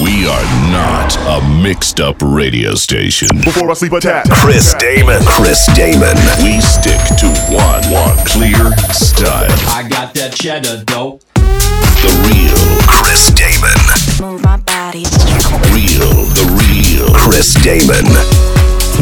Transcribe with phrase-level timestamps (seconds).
[0.00, 3.26] We are not a mixed up radio station.
[3.42, 4.26] Before I sleep, attack.
[4.30, 5.20] Chris Damon.
[5.26, 6.14] Chris Damon.
[6.40, 9.50] We stick to one, one clear style.
[9.74, 11.24] I got that cheddar dope.
[11.34, 13.74] The real Chris Damon.
[14.22, 15.02] Move my body.
[15.74, 18.06] real, the real Chris Damon.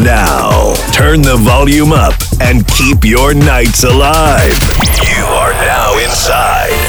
[0.03, 4.49] Now, turn the volume up and keep your nights alive.
[5.05, 6.86] You are now inside.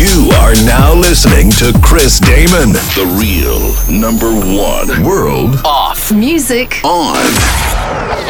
[0.00, 2.72] You are now listening to Chris Damon.
[2.72, 6.10] the real number one World off.
[6.10, 6.80] Music.
[6.84, 8.29] on.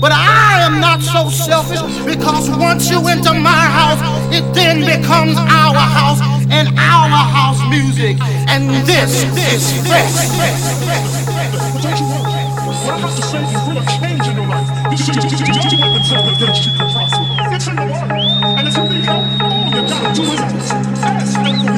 [0.00, 4.00] But I am not so selfish because once you enter my house,
[4.32, 8.18] it then becomes our house and our house music.
[8.48, 10.12] And this is fresh.
[17.52, 18.10] It's in the word.
[18.58, 20.74] And need help, all you gotta do is ask.
[21.04, 21.75] Ask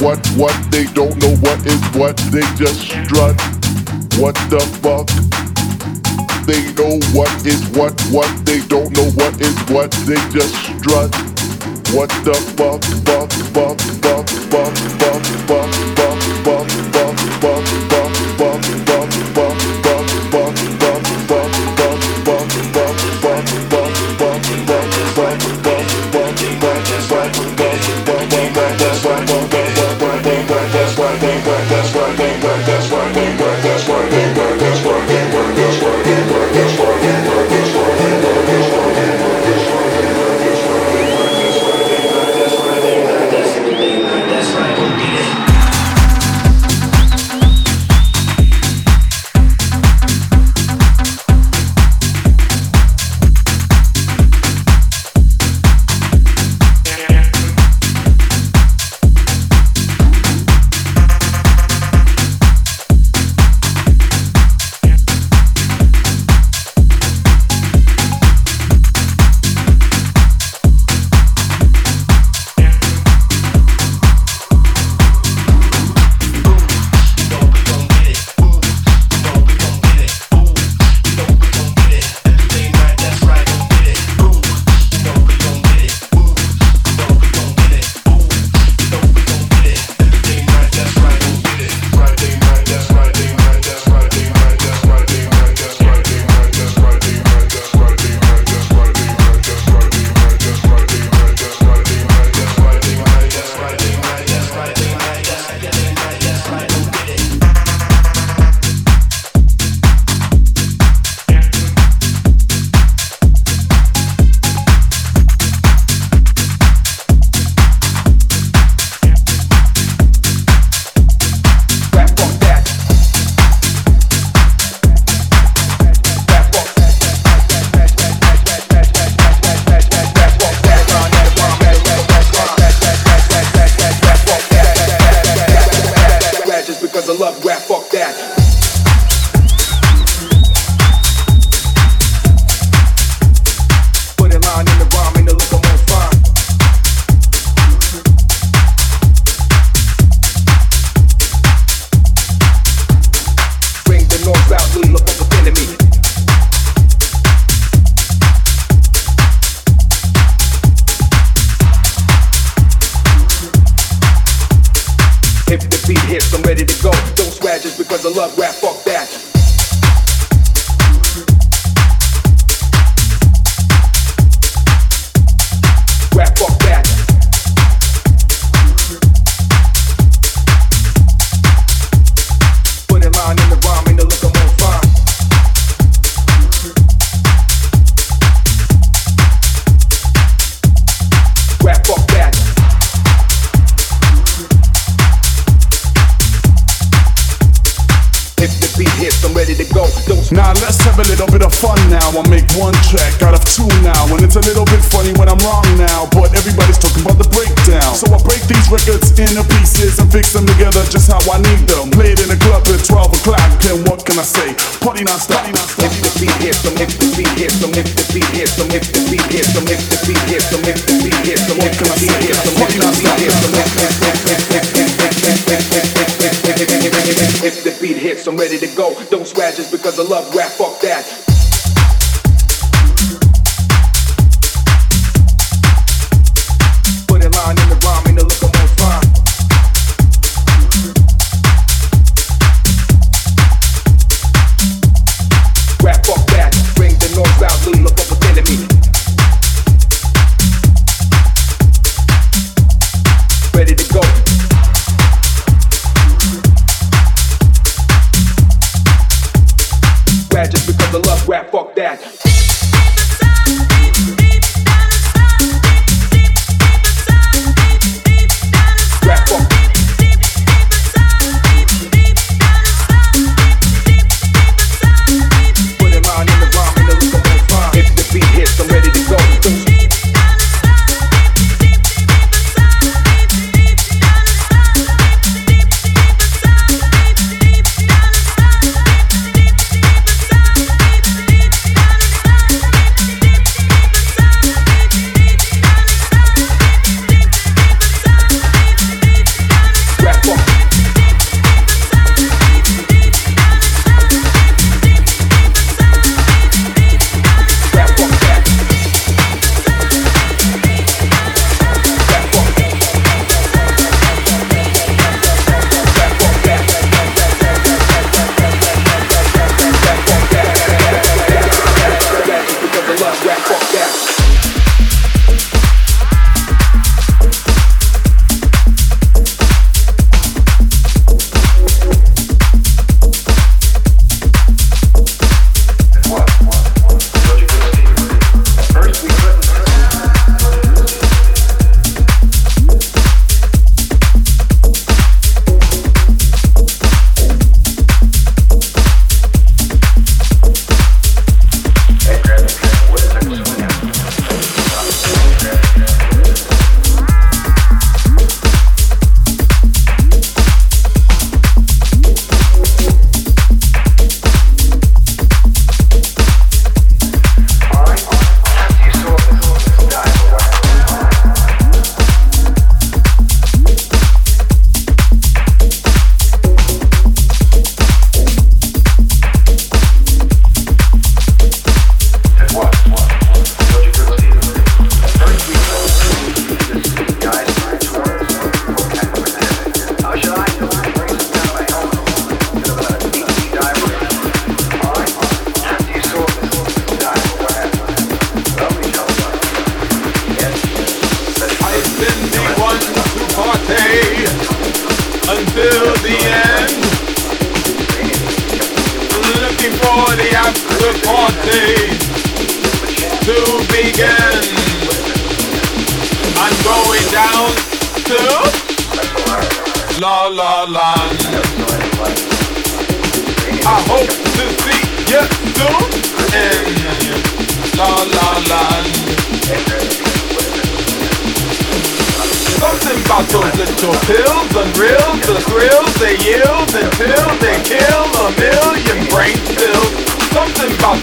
[0.00, 3.36] what what, they don't know what is what, they just strut.
[4.20, 5.08] What the fuck?
[6.46, 11.14] They know what is what, what, they don't know what is what, they just strut.
[11.94, 17.77] What the fuck, fuck, fuck, fuck, fuck, fuck, fuck, fuck, fuck, fuck, fuck,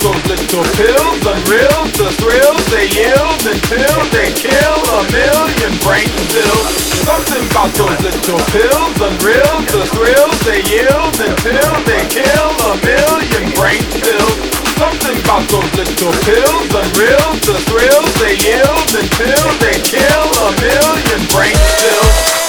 [0.02, 6.68] those little pills, unreal, the thrills they yield until they kill a million brain cells.
[7.06, 13.46] Something about those little pills, unreal, the thrills they yield until they kill a million
[13.54, 14.38] brain cells.
[14.80, 21.22] Something about those little pills, unreal, the thrills they yield until they kill a million
[21.32, 22.45] brain cells.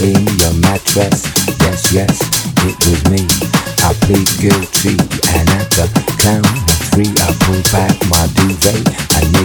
[0.00, 1.22] in your mattress.
[1.60, 2.20] Yes, yes,
[2.66, 3.22] it was me.
[3.84, 4.96] I plead guilty,
[5.36, 5.86] and at the
[6.18, 8.82] count of three, I pull back my duvet.
[9.14, 9.43] I need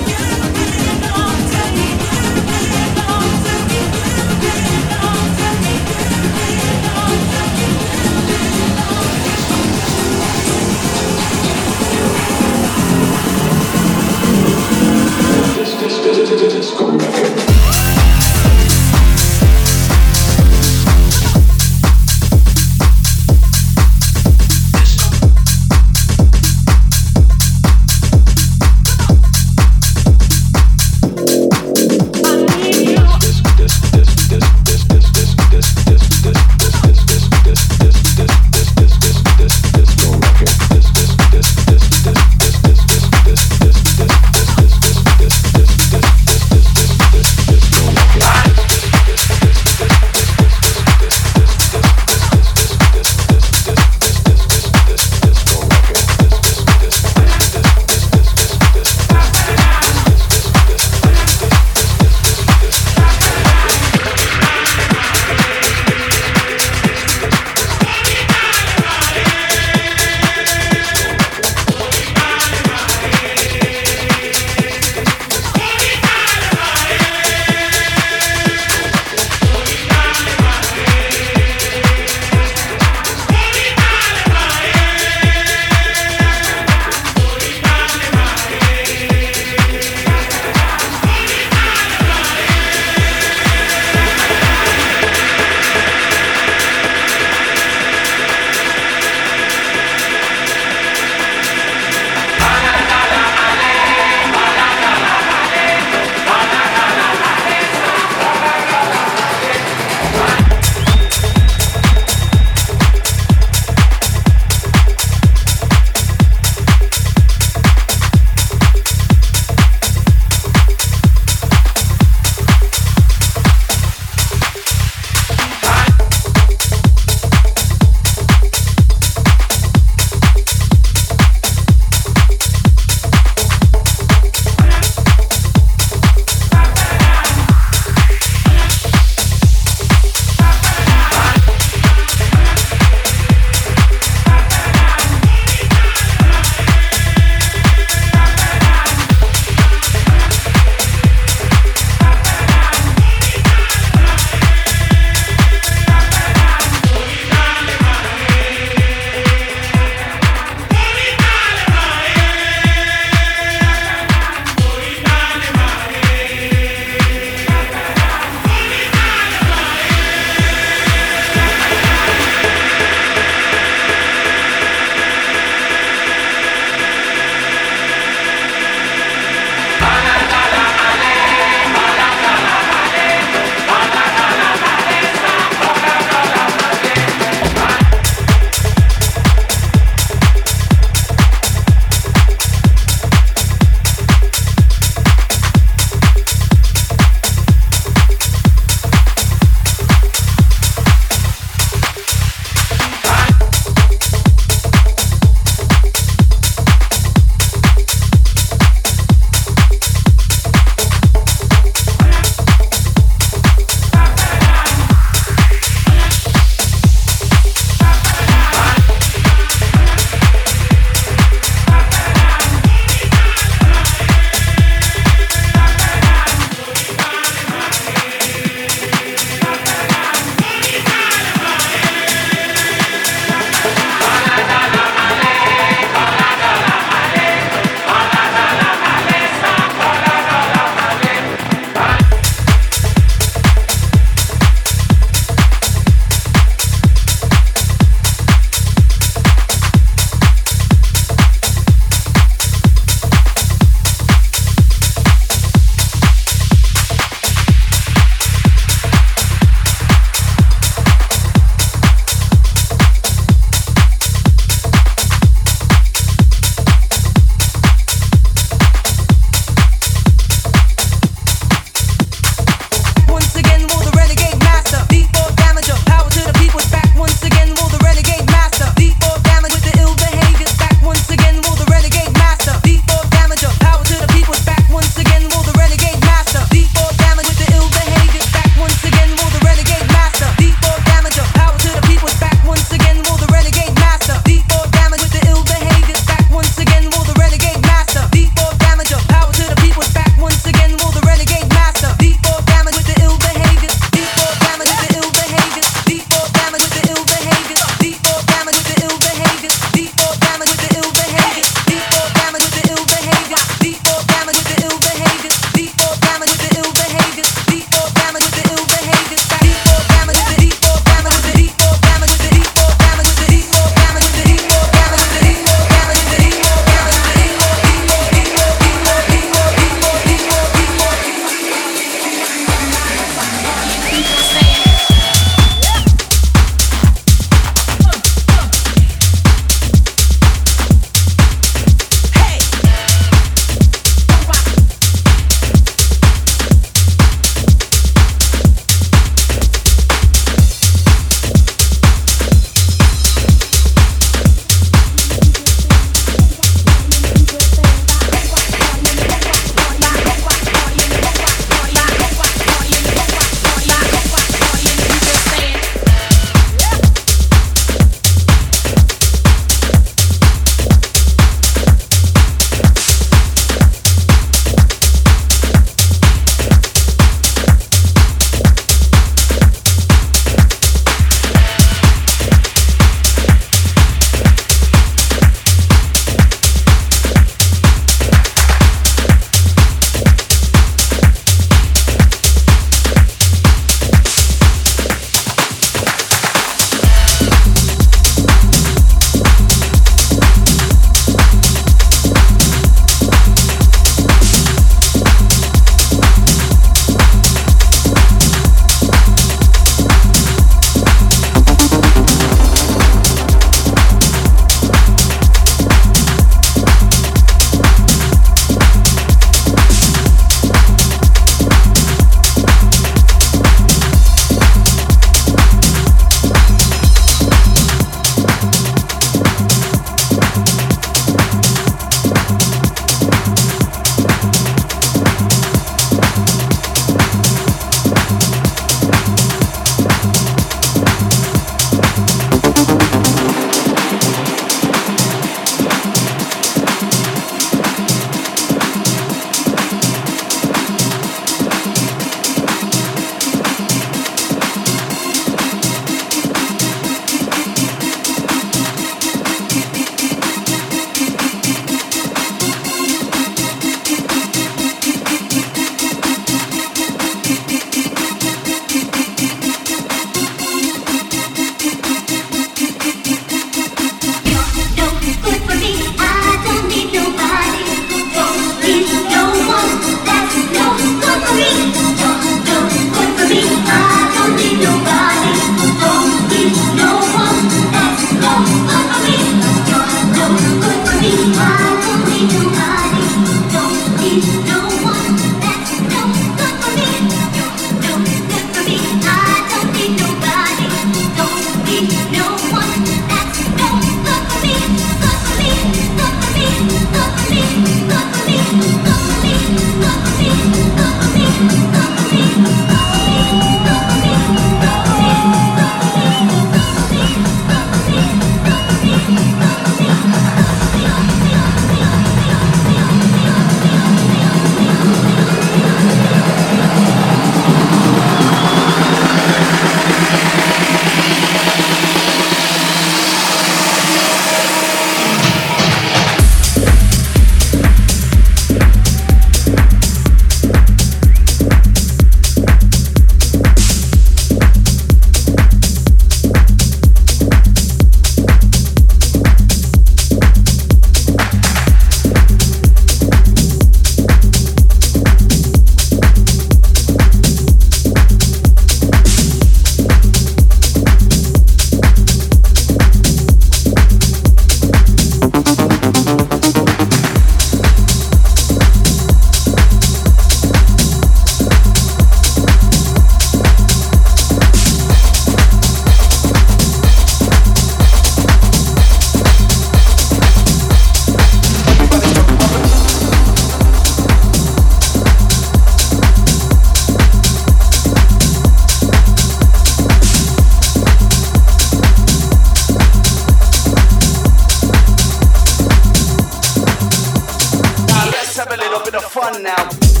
[598.51, 600.00] a little bit of fun now.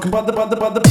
[0.00, 0.89] Fuck, bada, bada, bada.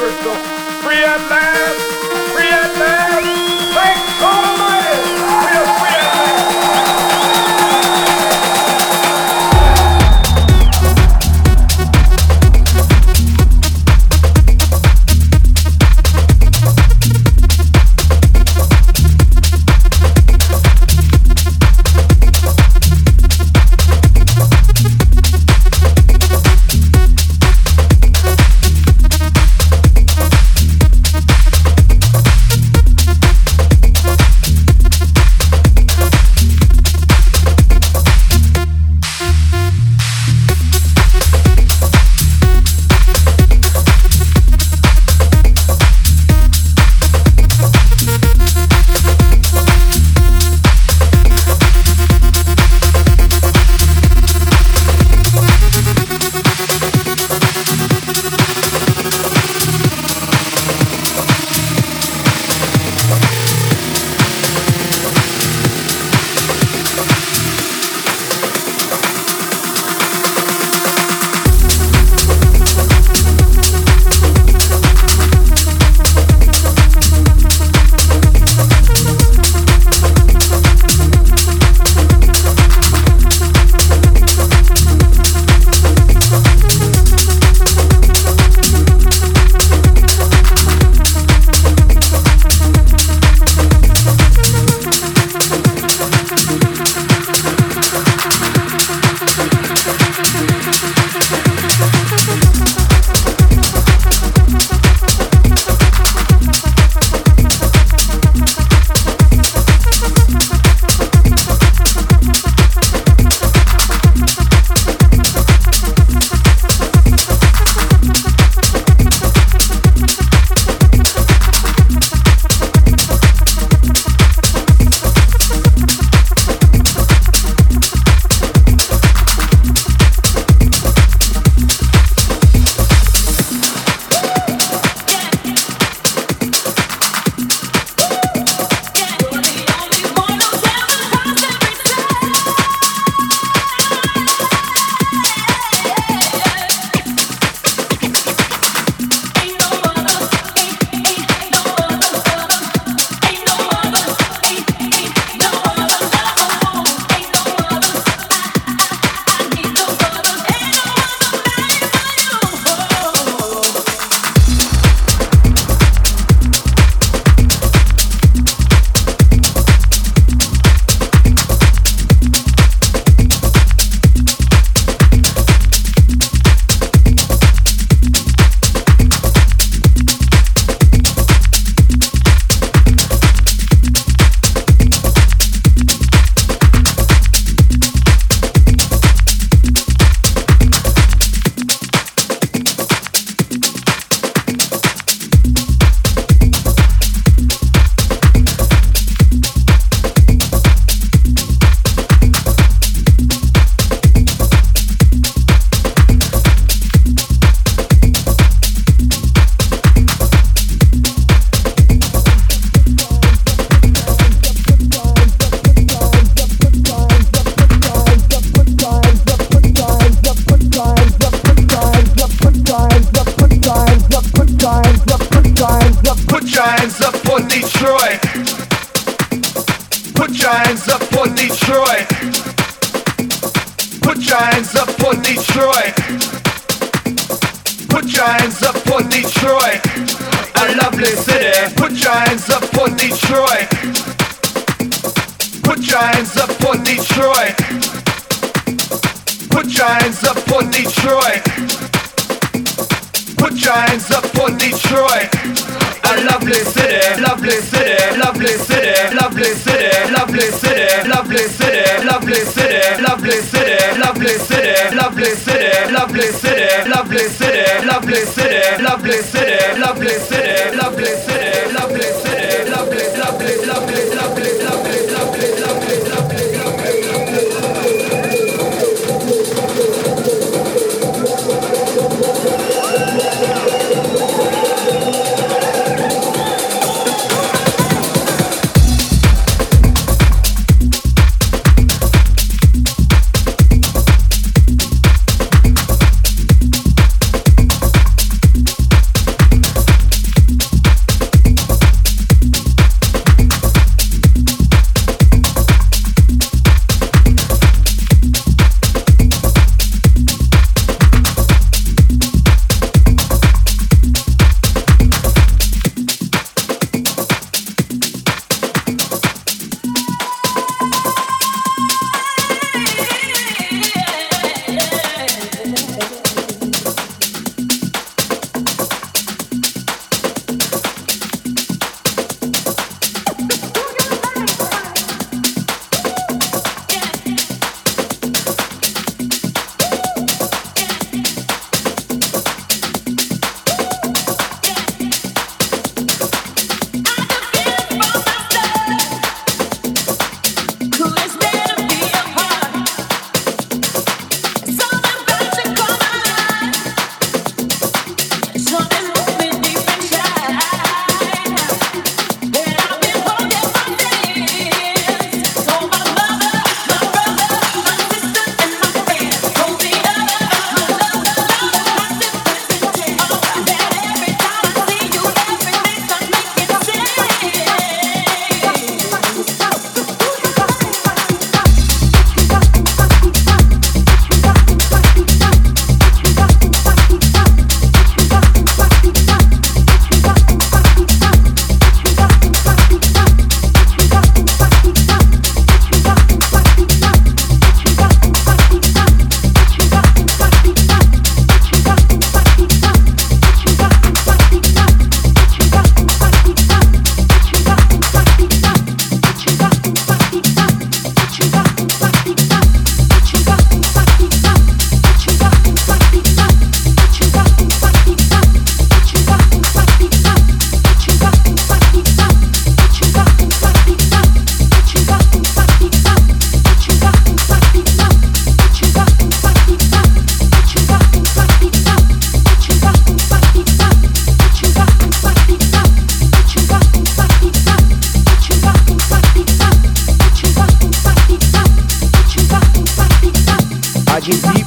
[0.00, 0.34] Spiritual.
[0.80, 1.89] Free at last,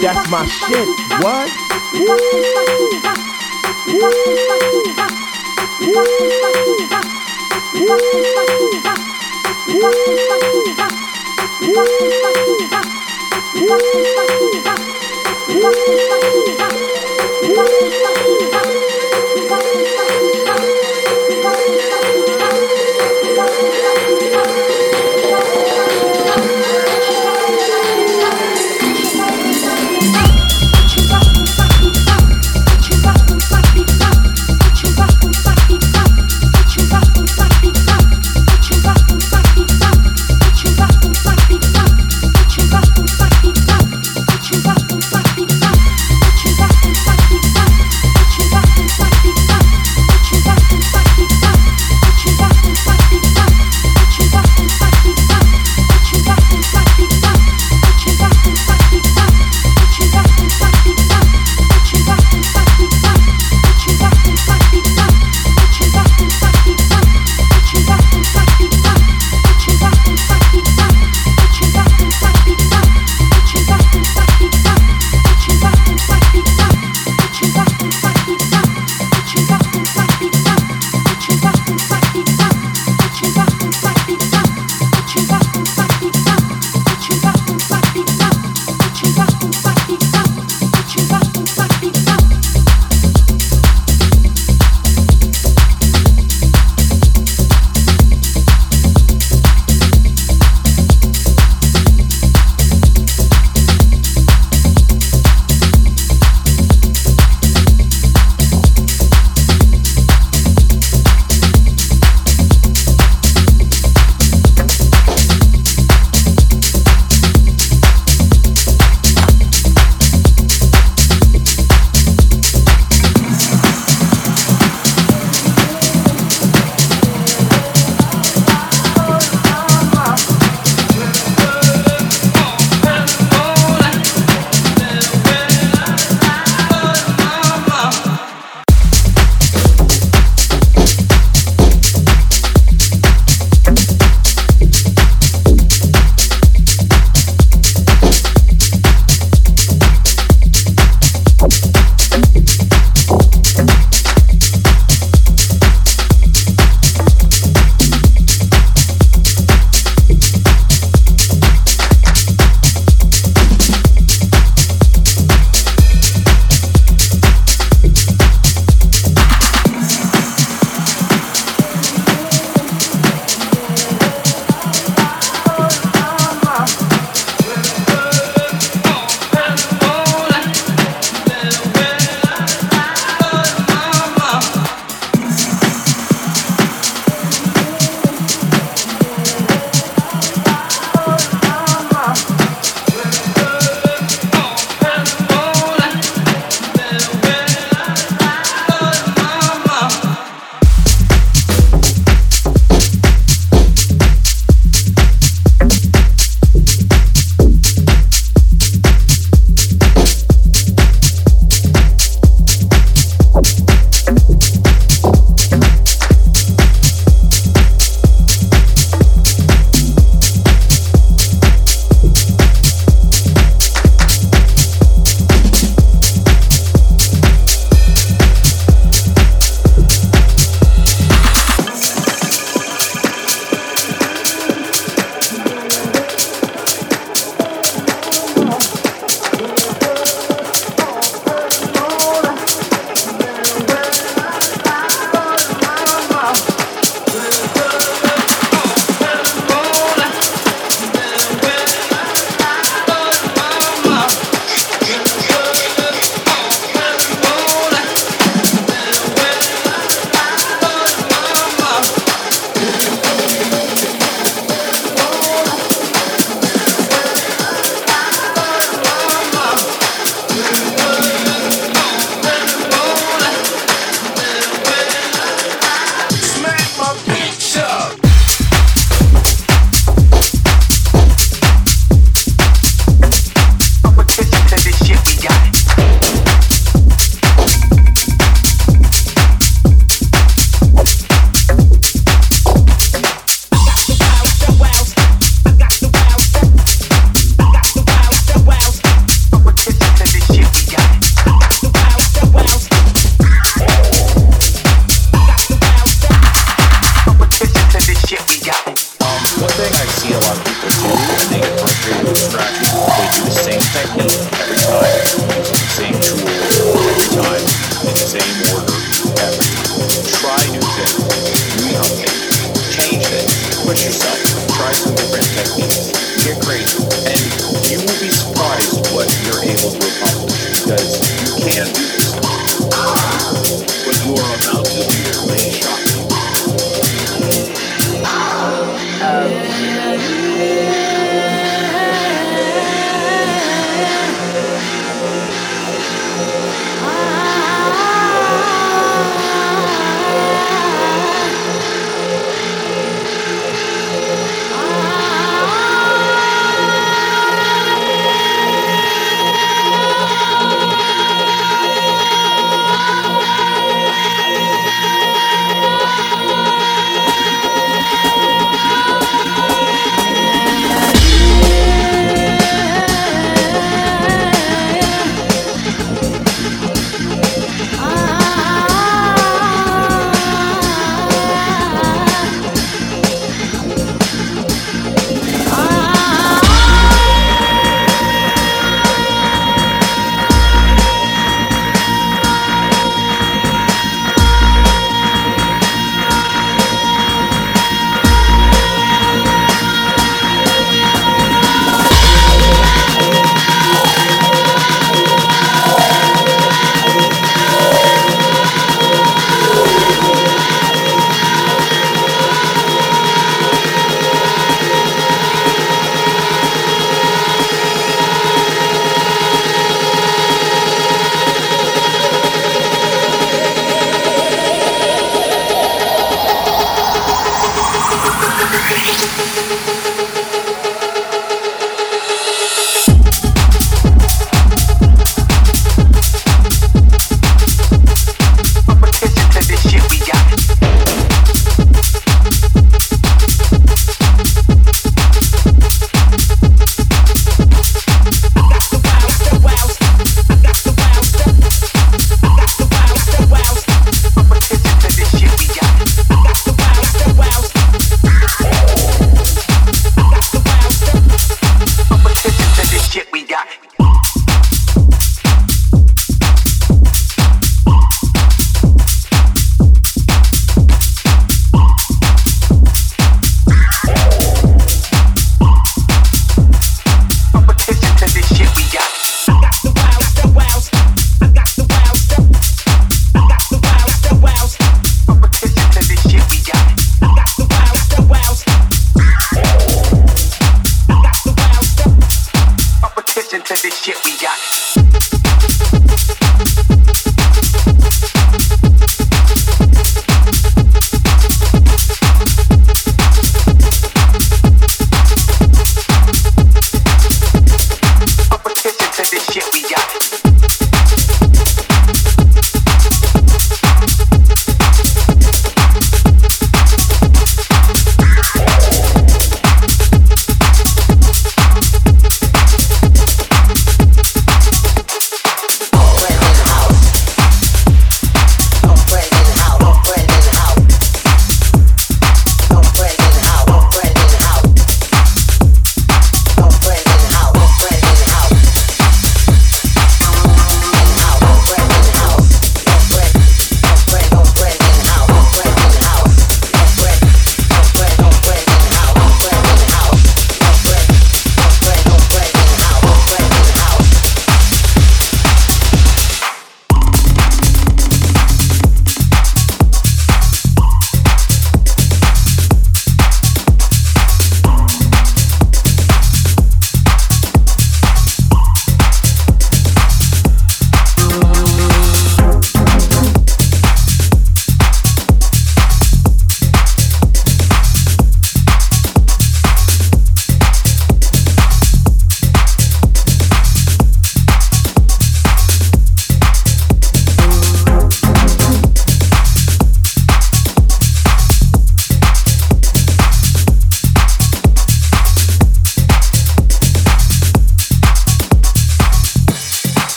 [0.00, 0.88] That's my shit.
[1.20, 1.50] What?
[1.92, 2.16] Woo!
[3.86, 4.00] Woo!
[4.02, 4.10] Woo!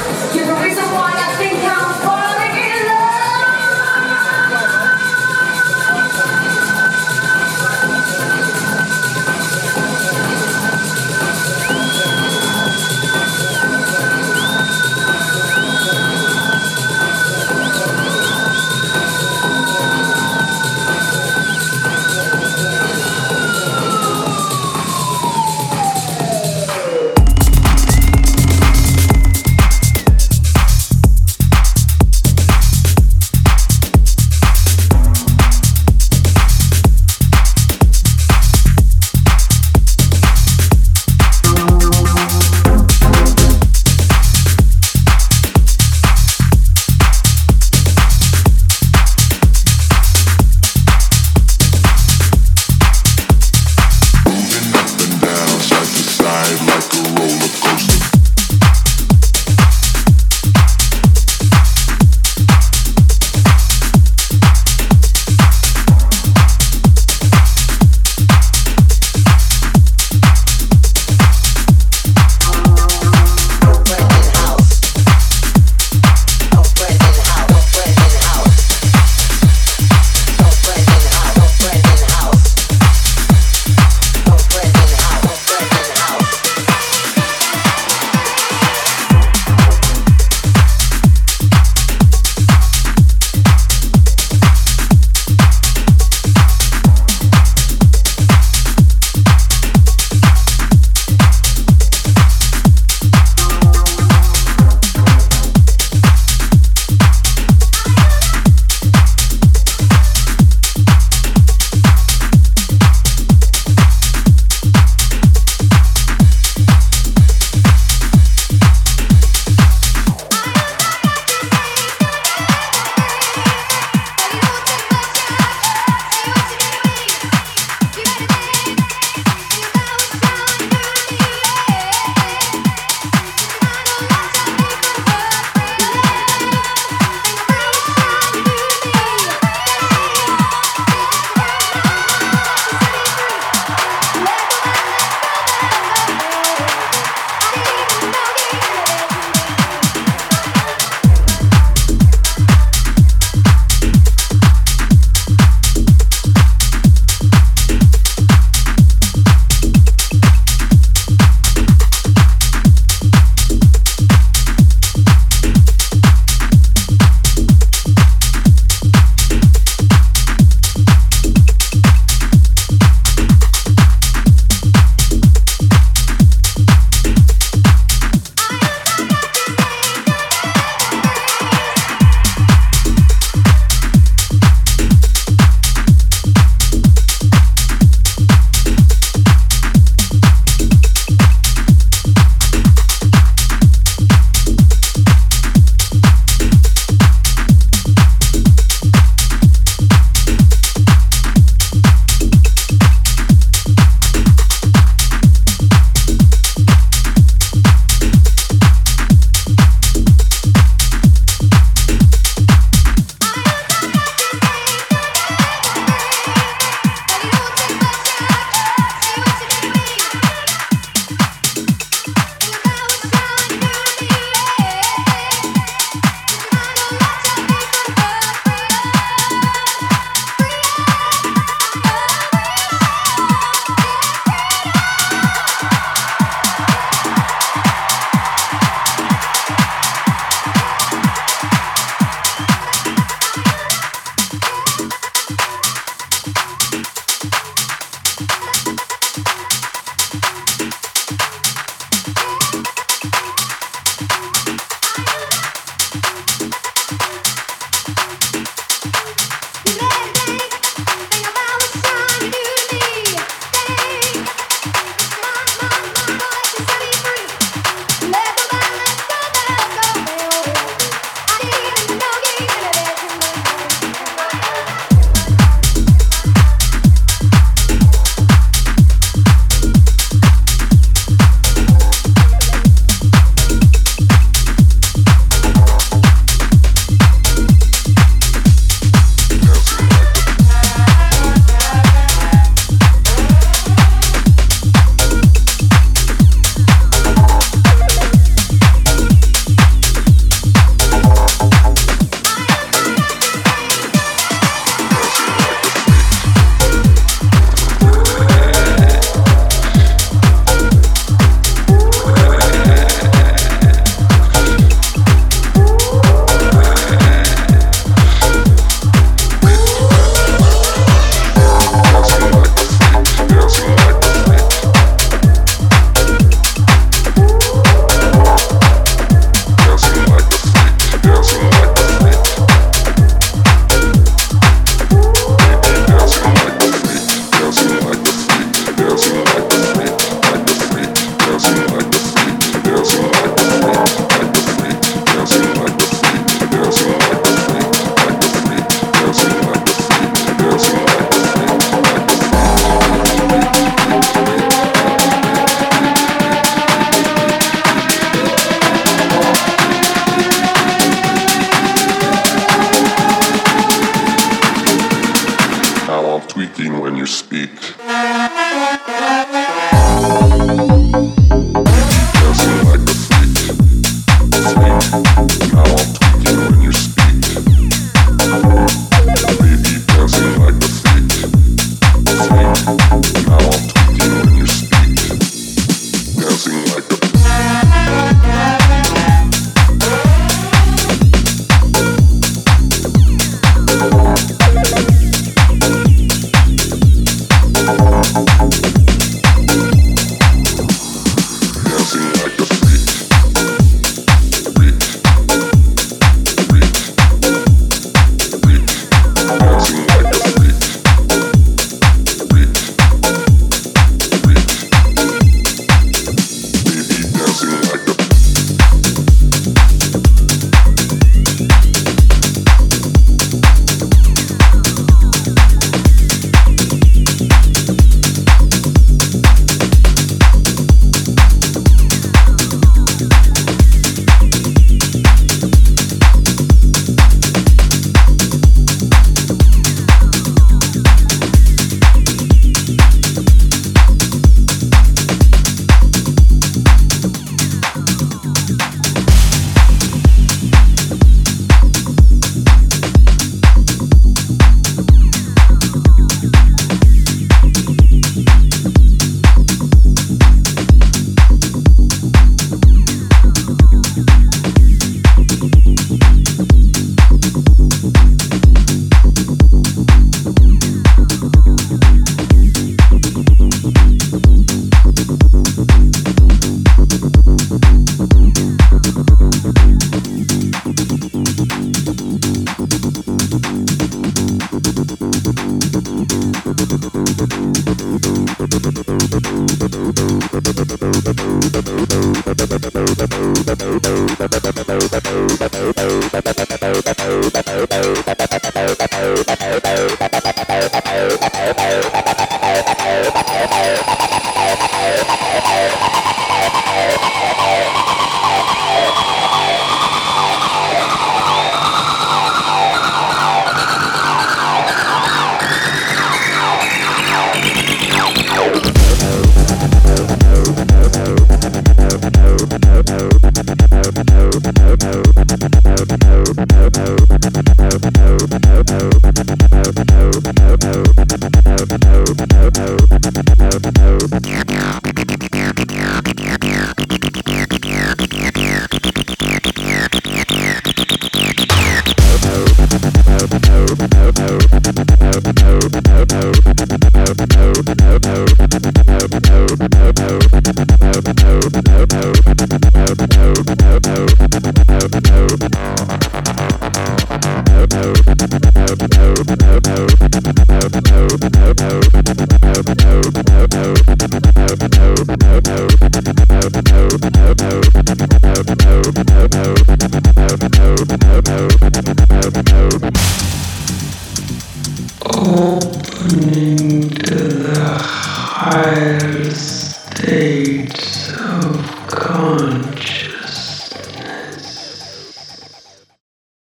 [0.00, 0.29] Long at